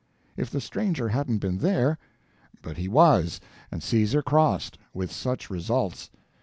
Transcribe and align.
If 0.35 0.49
the 0.49 0.61
stranger 0.61 1.09
hadn't 1.09 1.37
been 1.37 1.59
there! 1.59 1.99
But 2.63 2.77
he 2.77 2.87
WAS. 2.87 3.39
And 3.69 3.83
Caesar 3.83 4.23
crossed. 4.23 4.79
With 4.95 5.11
such 5.11 5.51
results! 5.51 6.09